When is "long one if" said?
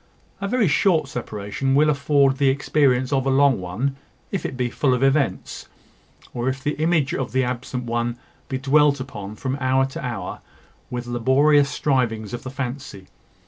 3.29-4.47